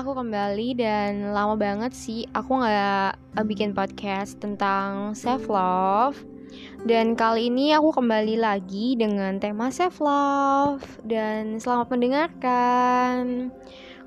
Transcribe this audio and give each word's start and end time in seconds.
aku 0.00 0.16
kembali 0.16 0.80
dan 0.80 1.36
lama 1.36 1.60
banget 1.60 1.92
sih 1.92 2.24
aku 2.32 2.64
nggak 2.64 3.20
bikin 3.44 3.76
podcast 3.76 4.40
tentang 4.40 5.12
self 5.12 5.44
love. 5.52 6.16
Dan 6.88 7.12
kali 7.12 7.52
ini 7.52 7.76
aku 7.76 7.92
kembali 7.92 8.40
lagi 8.40 8.96
dengan 8.96 9.36
tema 9.36 9.68
self 9.68 10.00
love 10.00 10.80
dan 11.04 11.60
selamat 11.60 11.92
mendengarkan. 11.92 13.52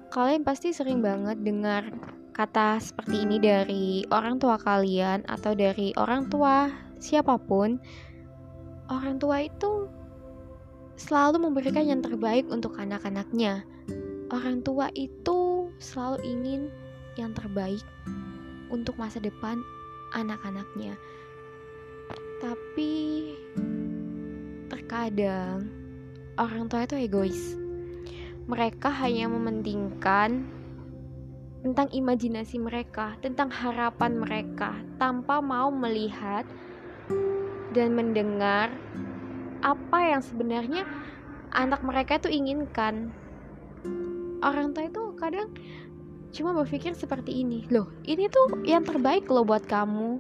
Kalian 0.10 0.42
pasti 0.42 0.74
sering 0.74 1.06
banget 1.06 1.38
dengar 1.46 1.94
kata 2.34 2.82
seperti 2.82 3.30
ini 3.30 3.38
dari 3.38 4.02
orang 4.10 4.42
tua 4.42 4.58
kalian 4.58 5.22
atau 5.30 5.54
dari 5.54 5.94
orang 5.94 6.26
tua 6.26 6.74
siapa 6.98 7.38
pun. 7.38 7.78
Orang 8.90 9.22
tua 9.22 9.46
itu 9.46 9.86
selalu 10.98 11.38
memberikan 11.38 11.86
yang 11.86 12.02
terbaik 12.02 12.50
untuk 12.50 12.82
anak-anaknya. 12.82 13.62
Orang 14.34 14.66
tua 14.66 14.90
itu 14.98 15.43
selalu 15.84 16.24
ingin 16.24 16.62
yang 17.20 17.36
terbaik 17.36 17.84
untuk 18.72 18.96
masa 18.96 19.20
depan 19.20 19.60
anak-anaknya. 20.16 20.96
Tapi 22.40 22.94
terkadang 24.72 25.68
orang 26.40 26.72
tua 26.72 26.88
itu 26.88 26.96
egois. 26.98 27.60
Mereka 28.48 28.92
hanya 28.92 29.28
mementingkan 29.28 30.44
tentang 31.64 31.88
imajinasi 31.96 32.60
mereka, 32.60 33.16
tentang 33.24 33.48
harapan 33.48 34.20
mereka, 34.20 34.76
tanpa 35.00 35.40
mau 35.40 35.72
melihat 35.72 36.44
dan 37.72 37.96
mendengar 37.96 38.68
apa 39.64 40.00
yang 40.12 40.20
sebenarnya 40.20 40.84
anak 41.56 41.80
mereka 41.88 42.20
itu 42.20 42.30
inginkan. 42.36 43.16
Orang 44.44 44.76
tua 44.76 44.92
itu 44.92 45.16
kadang 45.16 45.56
cuma 46.34 46.52
berpikir 46.52 46.98
seperti 46.98 47.46
ini, 47.46 47.64
loh 47.70 47.88
ini 48.10 48.26
tuh 48.28 48.66
yang 48.66 48.82
terbaik 48.82 49.30
loh 49.30 49.46
buat 49.46 49.64
kamu, 49.70 50.18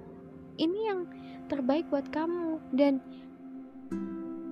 ini 0.61 0.79
yang 0.85 1.09
terbaik 1.49 1.89
buat 1.89 2.07
kamu. 2.13 2.61
Dan 2.73 3.01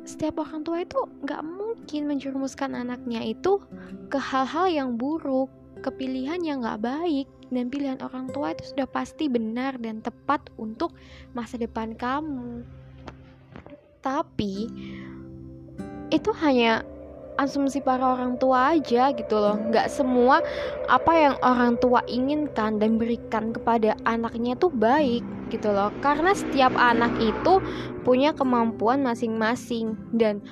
setiap 0.03 0.41
orang 0.41 0.65
tua 0.65 0.81
itu 0.81 0.97
nggak 1.23 1.41
mungkin 1.45 2.01
menjerumuskan 2.09 2.73
anaknya 2.73 3.21
itu 3.21 3.61
ke 4.09 4.17
hal-hal 4.17 4.67
yang 4.67 4.89
buruk, 4.97 5.47
ke 5.85 5.89
pilihan 5.93 6.41
yang 6.41 6.65
nggak 6.65 6.81
baik. 6.81 7.27
Dan 7.51 7.67
pilihan 7.67 7.99
orang 7.99 8.31
tua 8.31 8.55
itu 8.55 8.63
sudah 8.71 8.87
pasti 8.87 9.27
benar 9.27 9.75
dan 9.75 9.99
tepat 9.99 10.47
untuk 10.55 10.95
masa 11.35 11.59
depan 11.59 11.93
kamu. 11.99 12.63
Tapi 13.99 14.71
itu 16.11 16.31
hanya 16.41 16.81
asumsi 17.39 17.79
para 17.79 18.15
orang 18.17 18.35
tua 18.39 18.75
aja 18.75 19.11
gitu 19.15 19.35
loh. 19.37 19.55
Nggak 19.55 19.87
semua 19.87 20.43
apa 20.87 21.11
yang 21.15 21.35
orang 21.43 21.79
tua 21.79 22.03
inginkan 22.07 22.79
dan 22.79 22.99
berikan 22.99 23.55
kepada 23.55 23.95
anaknya 24.03 24.55
tuh 24.59 24.71
baik 24.71 25.23
gitu 25.51 25.71
loh. 25.71 25.91
Karena 26.03 26.35
setiap 26.35 26.73
anak 26.75 27.11
itu 27.19 27.59
punya 28.03 28.35
kemampuan 28.35 29.03
masing-masing 29.05 29.95
dan 30.15 30.43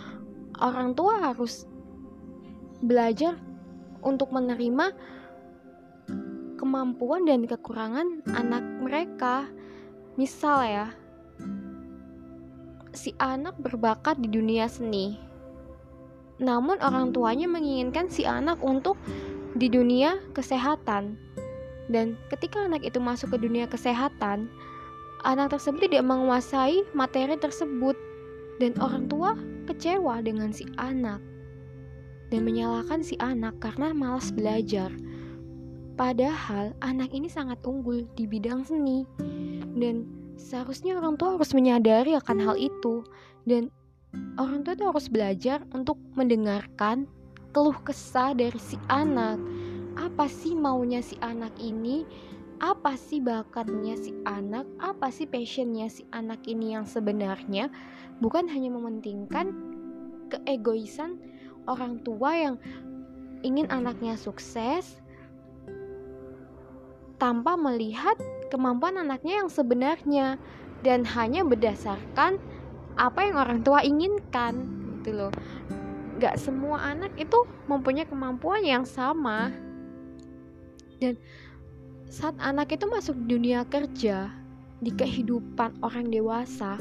orang 0.59 0.95
tua 0.95 1.31
harus 1.31 1.67
belajar 2.79 3.35
untuk 3.99 4.31
menerima 4.31 4.95
kemampuan 6.59 7.27
dan 7.27 7.47
kekurangan 7.47 8.23
anak 8.35 8.63
mereka. 8.79 9.47
Misal 10.19 10.59
ya 10.67 10.87
si 12.91 13.13
anak 13.21 13.55
berbakat 13.61 14.19
di 14.19 14.27
dunia 14.27 14.67
seni. 14.67 15.28
Namun 16.39 16.79
orang 16.79 17.11
tuanya 17.11 17.45
menginginkan 17.51 18.07
si 18.07 18.23
anak 18.23 18.59
untuk 18.63 18.95
di 19.59 19.67
dunia 19.67 20.19
kesehatan. 20.31 21.19
Dan 21.91 22.15
ketika 22.31 22.63
anak 22.63 22.87
itu 22.87 22.97
masuk 23.03 23.35
ke 23.35 23.37
dunia 23.43 23.67
kesehatan, 23.67 24.47
anak 25.27 25.51
tersebut 25.51 25.89
tidak 25.91 26.07
menguasai 26.07 26.87
materi 26.95 27.35
tersebut 27.35 27.97
dan 28.63 28.71
orang 28.79 29.11
tua 29.11 29.35
kecewa 29.67 30.23
dengan 30.23 30.51
si 30.55 30.67
anak 30.79 31.19
dan 32.29 32.45
menyalahkan 32.45 33.01
si 33.01 33.17
anak 33.17 33.57
karena 33.57 33.91
malas 33.91 34.29
belajar. 34.29 34.93
Padahal 35.99 36.71
anak 36.79 37.11
ini 37.11 37.27
sangat 37.27 37.59
unggul 37.67 38.07
di 38.15 38.23
bidang 38.23 38.63
seni 38.63 39.03
dan 39.75 40.07
seharusnya 40.39 40.95
orang 40.95 41.19
tua 41.19 41.35
harus 41.35 41.51
menyadari 41.51 42.15
akan 42.15 42.37
hal 42.39 42.55
itu 42.55 43.03
dan 43.43 43.67
orang 44.39 44.63
tua 44.65 44.73
itu 44.73 44.85
harus 44.87 45.07
belajar 45.11 45.59
untuk 45.75 45.99
mendengarkan 46.15 47.05
keluh 47.51 47.77
kesah 47.83 48.33
dari 48.33 48.57
si 48.57 48.79
anak. 48.89 49.37
Apa 49.99 50.29
sih 50.31 50.55
maunya 50.55 51.03
si 51.03 51.19
anak 51.19 51.53
ini? 51.59 52.07
Apa 52.59 52.95
sih 52.99 53.23
bakatnya 53.23 53.95
si 53.95 54.11
anak? 54.27 54.67
Apa 54.79 55.11
sih 55.11 55.27
passionnya 55.27 55.87
si 55.87 56.03
anak 56.11 56.43
ini 56.47 56.75
yang 56.75 56.87
sebenarnya? 56.87 57.71
Bukan 58.19 58.47
hanya 58.51 58.71
mementingkan 58.71 59.55
keegoisan 60.29 61.19
orang 61.67 61.99
tua 62.03 62.35
yang 62.35 62.55
ingin 63.41 63.67
anaknya 63.71 64.19
sukses 64.19 64.99
tanpa 67.19 67.59
melihat 67.59 68.15
kemampuan 68.51 68.95
anaknya 68.99 69.43
yang 69.43 69.49
sebenarnya 69.51 70.39
dan 70.83 71.03
hanya 71.03 71.43
berdasarkan 71.43 72.39
apa 72.99 73.23
yang 73.23 73.39
orang 73.39 73.63
tua 73.63 73.79
inginkan 73.79 74.67
gitu 74.99 75.15
loh. 75.15 75.31
Gak 76.19 76.35
semua 76.35 76.83
anak 76.83 77.15
itu 77.15 77.47
mempunyai 77.71 78.03
kemampuan 78.03 78.59
yang 78.61 78.83
sama. 78.83 79.55
Dan 80.99 81.15
saat 82.11 82.35
anak 82.43 82.75
itu 82.75 82.83
masuk 82.91 83.15
dunia 83.23 83.63
kerja 83.63 84.27
di 84.83 84.91
kehidupan 84.91 85.79
orang 85.79 86.11
dewasa 86.11 86.75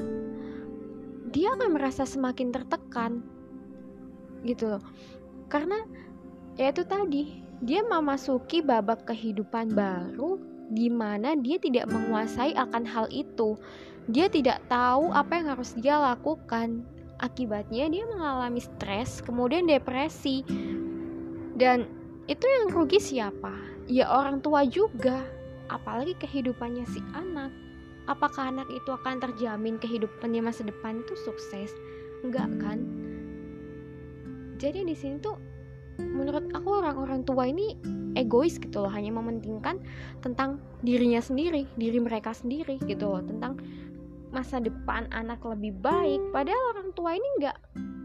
dia 1.28 1.52
akan 1.54 1.76
merasa 1.76 2.08
semakin 2.08 2.50
tertekan 2.50 3.20
gitu 4.42 4.76
loh. 4.76 4.82
Karena 5.52 5.76
ya 6.56 6.72
itu 6.72 6.82
tadi 6.84 7.44
dia 7.60 7.84
memasuki 7.84 8.64
babak 8.64 9.04
kehidupan 9.08 9.74
baru 9.74 10.40
di 10.68 10.88
mana 10.92 11.36
dia 11.36 11.56
tidak 11.60 11.88
menguasai 11.88 12.56
akan 12.56 12.84
hal 12.84 13.06
itu. 13.12 13.56
Dia 14.08 14.32
tidak 14.32 14.64
tahu 14.72 15.12
apa 15.12 15.36
yang 15.36 15.52
harus 15.52 15.76
dia 15.76 16.00
lakukan. 16.00 16.80
Akibatnya 17.20 17.92
dia 17.92 18.08
mengalami 18.08 18.62
stres, 18.62 19.20
kemudian 19.20 19.68
depresi. 19.68 20.40
Dan 21.58 21.84
itu 22.24 22.44
yang 22.46 22.72
rugi 22.72 22.96
siapa? 22.96 23.52
Ya 23.84 24.08
orang 24.08 24.40
tua 24.40 24.64
juga. 24.64 25.28
Apalagi 25.68 26.16
kehidupannya 26.16 26.88
si 26.88 27.04
anak. 27.12 27.52
Apakah 28.08 28.48
anak 28.48 28.68
itu 28.72 28.88
akan 28.88 29.20
terjamin 29.20 29.76
kehidupannya 29.76 30.40
masa 30.40 30.64
depan 30.64 31.04
itu 31.04 31.12
sukses? 31.28 31.68
Enggak 32.24 32.48
kan? 32.64 32.80
Jadi 34.56 34.88
di 34.88 34.96
sini 34.96 35.20
tuh 35.20 35.36
menurut 36.00 36.48
aku 36.56 36.80
orang-orang 36.80 37.26
tua 37.26 37.50
ini 37.50 37.76
egois 38.14 38.56
gitu 38.58 38.82
loh 38.82 38.90
hanya 38.90 39.10
mementingkan 39.14 39.82
tentang 40.22 40.62
dirinya 40.82 41.18
sendiri 41.18 41.66
diri 41.74 41.98
mereka 41.98 42.30
sendiri 42.30 42.78
gitu 42.86 43.10
loh 43.10 43.22
tentang 43.22 43.58
masa 44.30 44.60
depan 44.60 45.08
anak 45.10 45.40
lebih 45.44 45.72
baik 45.80 46.20
padahal 46.30 46.76
orang 46.76 46.88
tua 46.92 47.16
ini 47.16 47.28
nggak 47.40 47.56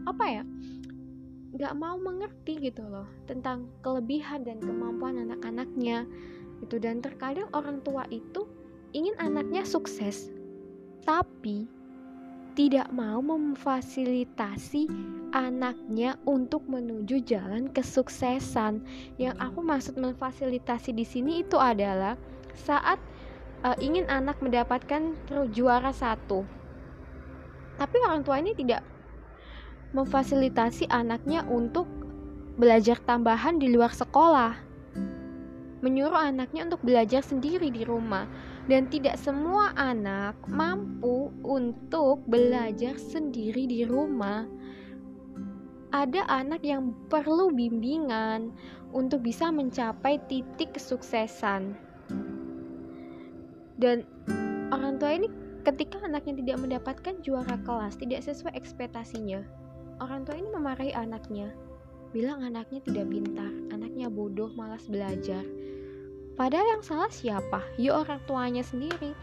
apa 0.08 0.24
ya 0.28 0.42
nggak 1.54 1.74
mau 1.78 1.94
mengerti 2.00 2.58
gitu 2.58 2.82
loh 2.82 3.06
tentang 3.30 3.70
kelebihan 3.84 4.42
dan 4.42 4.58
kemampuan 4.58 5.22
anak-anaknya 5.22 6.08
itu 6.62 6.76
dan 6.82 6.98
terkadang 6.98 7.46
orang 7.54 7.78
tua 7.86 8.08
itu 8.10 8.48
ingin 8.90 9.14
anaknya 9.22 9.62
sukses 9.62 10.34
tapi 11.06 11.68
tidak 12.54 12.86
mau 12.94 13.18
memfasilitasi 13.18 14.86
anaknya 15.34 16.14
untuk 16.22 16.62
menuju 16.70 17.26
jalan 17.26 17.66
kesuksesan. 17.74 18.78
Yang 19.18 19.34
aku 19.42 19.60
maksud 19.60 19.94
memfasilitasi 19.98 20.94
di 20.94 21.02
sini 21.02 21.42
itu 21.42 21.58
adalah 21.58 22.14
saat 22.54 23.02
uh, 23.64 23.76
ingin 23.80 24.04
anak 24.12 24.38
mendapatkan 24.44 25.16
juara 25.50 25.90
satu, 25.90 26.44
tapi 27.80 27.96
orang 28.04 28.22
tua 28.22 28.38
ini 28.38 28.52
tidak 28.52 28.84
memfasilitasi 29.96 30.86
anaknya 30.92 31.42
untuk 31.48 31.88
belajar 32.60 33.00
tambahan 33.02 33.58
di 33.58 33.72
luar 33.72 33.90
sekolah, 33.90 34.54
menyuruh 35.82 36.30
anaknya 36.30 36.68
untuk 36.70 36.84
belajar 36.84 37.24
sendiri 37.24 37.72
di 37.72 37.82
rumah 37.82 38.28
dan 38.70 38.88
tidak 38.88 39.20
semua 39.20 39.74
anak 39.76 40.38
mampu 40.48 41.28
untuk 41.44 42.24
belajar 42.24 42.96
sendiri 42.96 43.68
di 43.68 43.84
rumah. 43.84 44.46
Ada 45.94 46.26
anak 46.26 46.66
yang 46.66 46.90
perlu 47.06 47.54
bimbingan 47.54 48.50
untuk 48.90 49.22
bisa 49.22 49.54
mencapai 49.54 50.18
titik 50.26 50.74
kesuksesan. 50.74 51.93
Dan 53.74 54.06
orang 54.70 55.02
tua 55.02 55.16
ini 55.18 55.26
ketika 55.66 55.98
anaknya 56.04 56.38
tidak 56.38 56.56
mendapatkan 56.62 57.14
juara 57.24 57.56
kelas, 57.66 57.98
tidak 57.98 58.22
sesuai 58.22 58.54
ekspektasinya, 58.54 59.42
orang 59.98 60.22
tua 60.22 60.38
ini 60.38 60.48
memarahi 60.50 60.92
anaknya. 60.94 61.50
bilang 62.14 62.46
anaknya 62.46 62.78
tidak 62.86 63.10
pintar, 63.10 63.50
anaknya 63.74 64.06
bodoh, 64.06 64.46
malas 64.54 64.86
belajar. 64.86 65.42
Padahal 66.38 66.78
yang 66.78 66.82
salah 66.86 67.10
siapa? 67.10 67.58
Ya 67.74 67.90
orang 67.90 68.22
tuanya 68.30 68.62
sendiri. 68.62 69.18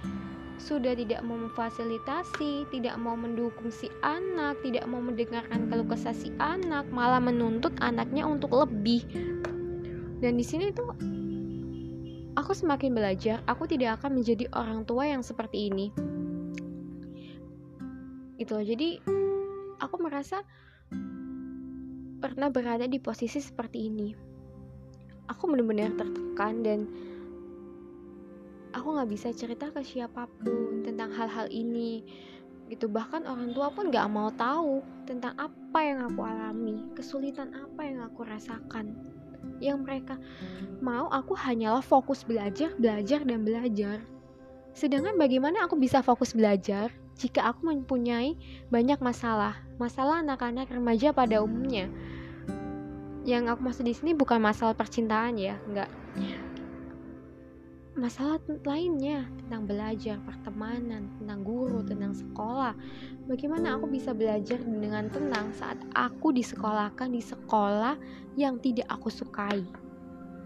Sudah 0.59 0.91
tidak 0.91 1.23
mau 1.23 1.39
memfasilitasi, 1.39 2.67
tidak 2.67 2.99
mau 2.99 3.15
mendukung 3.15 3.71
si 3.71 3.87
anak, 4.03 4.59
tidak 4.59 4.83
mau 4.91 4.99
mendengarkan 4.99 5.71
keluh 5.71 5.87
kesah 5.87 6.11
si 6.11 6.35
anak, 6.43 6.83
malah 6.91 7.23
menuntut 7.23 7.71
anaknya 7.79 8.27
untuk 8.27 8.51
lebih. 8.51 9.07
Dan 10.19 10.35
di 10.35 10.43
sini 10.43 10.69
tuh 10.75 10.91
aku 12.35 12.51
semakin 12.55 12.95
belajar, 12.95 13.43
aku 13.49 13.67
tidak 13.67 14.01
akan 14.01 14.21
menjadi 14.21 14.45
orang 14.55 14.83
tua 14.87 15.07
yang 15.07 15.23
seperti 15.25 15.71
ini. 15.71 15.91
Itu 18.39 18.57
loh. 18.57 18.65
Jadi 18.65 19.01
aku 19.81 19.95
merasa 20.01 20.45
pernah 22.21 22.53
berada 22.53 22.85
di 22.85 23.01
posisi 23.01 23.41
seperti 23.41 23.79
ini 23.89 24.31
aku 25.31 25.47
benar-benar 25.47 25.95
tertekan 25.95 26.59
dan 26.59 26.79
aku 28.75 28.99
nggak 28.99 29.09
bisa 29.09 29.31
cerita 29.31 29.71
ke 29.71 29.79
siapa 29.79 30.27
pun 30.27 30.83
tentang 30.83 31.09
hal-hal 31.15 31.47
ini 31.47 32.03
gitu 32.67 32.91
bahkan 32.91 33.23
orang 33.27 33.55
tua 33.55 33.71
pun 33.71 33.91
nggak 33.91 34.11
mau 34.11 34.31
tahu 34.35 34.83
tentang 35.07 35.35
apa 35.39 35.79
yang 35.79 36.07
aku 36.07 36.21
alami 36.23 36.83
kesulitan 36.95 37.51
apa 37.55 37.81
yang 37.83 37.99
aku 38.03 38.27
rasakan 38.27 38.95
yang 39.61 39.85
mereka 39.85 40.17
mau 40.81 41.07
aku 41.13 41.37
hanyalah 41.37 41.85
fokus 41.85 42.25
belajar 42.25 42.73
belajar 42.75 43.21
dan 43.21 43.45
belajar. 43.45 44.01
Sedangkan 44.73 45.15
bagaimana 45.15 45.63
aku 45.63 45.77
bisa 45.77 46.01
fokus 46.01 46.33
belajar 46.33 46.89
jika 47.15 47.45
aku 47.53 47.69
mempunyai 47.69 48.35
banyak 48.73 48.97
masalah? 48.97 49.61
Masalah 49.77 50.25
anak-anak 50.25 50.67
remaja 50.73 51.13
pada 51.13 51.45
umumnya. 51.45 51.87
Yang 53.21 53.43
aku 53.53 53.61
maksud 53.61 53.85
di 53.85 53.93
sini 53.93 54.11
bukan 54.17 54.41
masalah 54.41 54.73
percintaan 54.73 55.37
ya 55.37 55.55
nggak 55.69 55.89
masalah 57.91 58.39
lainnya 58.63 59.27
tentang 59.43 59.67
belajar 59.67 60.15
pertemanan 60.23 61.11
tentang 61.19 61.43
guru 61.43 61.83
tentang 61.83 62.15
sekolah. 62.15 62.71
Bagaimana 63.27 63.75
aku 63.75 63.91
bisa 63.91 64.15
belajar 64.15 64.63
dengan 64.63 65.11
tenang 65.11 65.51
saat 65.51 65.75
aku 65.91 66.31
disekolahkan 66.31 67.11
di 67.11 67.19
sekolah 67.19 67.99
yang 68.39 68.63
tidak 68.63 68.87
aku 68.87 69.11
sukai? 69.11 69.59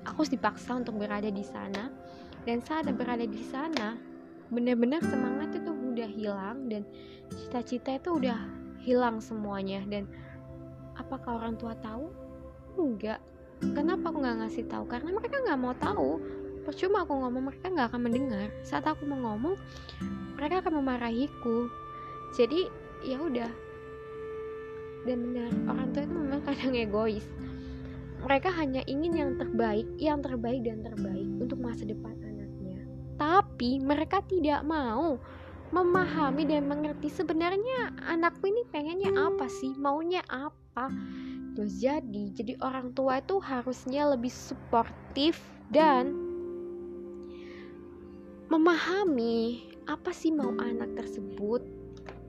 Aku 0.09 0.25
dipaksa 0.25 0.81
untuk 0.81 0.97
berada 0.97 1.29
di 1.29 1.45
sana 1.45 1.93
dan 2.49 2.61
saat 2.65 2.89
berada 2.93 3.25
di 3.25 3.41
sana 3.45 3.97
benar-benar 4.49 5.01
semangat 5.05 5.53
itu 5.57 5.69
udah 5.69 6.09
hilang 6.09 6.69
dan 6.69 6.81
cita-cita 7.29 7.97
itu 7.97 8.09
udah 8.25 8.37
hilang 8.81 9.21
semuanya. 9.21 9.85
Dan 9.85 10.09
apakah 10.97 11.37
orang 11.41 11.61
tua 11.61 11.77
tahu? 11.77 12.09
Enggak. 12.77 13.21
Kenapa 13.61 14.09
aku 14.09 14.17
nggak 14.21 14.37
ngasih 14.45 14.65
tahu? 14.65 14.83
Karena 14.89 15.09
mereka 15.13 15.41
nggak 15.41 15.61
mau 15.61 15.73
tahu 15.77 16.19
percuma 16.65 17.05
aku 17.05 17.13
ngomong 17.13 17.53
mereka 17.53 17.69
nggak 17.69 17.93
akan 17.93 18.01
mendengar. 18.01 18.49
Saat 18.65 18.89
aku 18.89 19.05
mau 19.05 19.21
ngomong 19.21 19.55
mereka 20.35 20.65
akan 20.65 20.81
memarahiku. 20.81 21.69
Jadi 22.33 22.67
ya 23.05 23.21
udah. 23.21 23.51
Dan 25.05 25.29
benar 25.29 25.53
orang 25.69 25.93
tua 25.93 26.03
itu 26.03 26.15
memang 26.17 26.41
kadang 26.49 26.73
egois. 26.73 27.25
Mereka 28.25 28.49
hanya 28.57 28.81
ingin 28.89 29.13
yang 29.13 29.31
terbaik 29.37 29.85
yang 30.01 30.25
terbaik 30.25 30.65
dan 30.65 30.81
terbaik 30.81 31.29
untuk 31.37 31.61
masa 31.61 31.85
depan 31.85 32.17
anaknya. 32.25 32.81
Tapi 33.21 33.77
mereka 33.77 34.25
tidak 34.25 34.65
mau 34.65 35.21
memahami 35.69 36.45
dan 36.49 36.65
mengerti 36.65 37.13
sebenarnya 37.13 37.93
anakku 38.09 38.49
ini 38.49 38.65
pengennya 38.73 39.13
apa 39.13 39.45
sih 39.45 39.77
maunya 39.77 40.25
apa. 40.25 40.89
Terus 41.55 41.79
jadi, 41.79 42.35
jadi 42.35 42.59
orang 42.59 42.91
tua 42.91 43.23
itu 43.23 43.39
harusnya 43.39 44.11
lebih 44.11 44.33
suportif 44.33 45.39
dan 45.71 46.24
memahami 48.55 49.67
apa 49.83 50.15
sih 50.15 50.31
mau 50.31 50.55
anak 50.55 50.95
tersebut. 50.95 51.59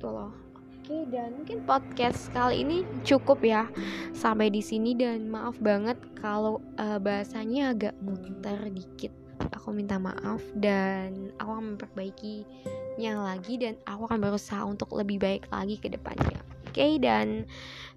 Tuh 0.03 0.11
loh. 0.11 0.35
Oke, 0.83 1.07
dan 1.11 1.39
mungkin 1.39 1.63
podcast 1.63 2.31
kali 2.35 2.67
ini 2.67 2.83
cukup 3.07 3.43
ya 3.43 3.67
sampai 4.15 4.51
di 4.51 4.63
sini 4.63 4.95
dan 4.95 5.27
maaf 5.31 5.59
banget 5.63 5.99
kalau 6.19 6.63
uh, 6.79 6.99
bahasanya 6.99 7.75
agak 7.75 7.95
muter 8.03 8.59
dikit. 8.75 9.15
Aku 9.55 9.71
minta 9.71 9.99
maaf 9.99 10.43
dan 10.55 11.31
aku 11.39 11.51
akan 11.51 11.65
memperbaikinya 11.75 13.13
lagi 13.23 13.59
dan 13.59 13.79
aku 13.87 14.07
akan 14.11 14.19
berusaha 14.19 14.63
untuk 14.63 14.95
lebih 14.95 15.23
baik 15.23 15.47
lagi 15.51 15.79
ke 15.79 15.91
depannya. 15.91 16.39
Oke, 16.71 16.99
dan 17.03 17.47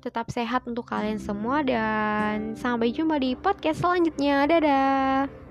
tetap 0.02 0.30
sehat 0.30 0.66
untuk 0.70 0.86
kalian 0.86 1.18
semua 1.18 1.62
dan 1.66 2.54
sampai 2.58 2.94
jumpa 2.94 3.22
di 3.22 3.38
podcast 3.38 3.86
selanjutnya. 3.86 4.50
Dadah. 4.50 5.49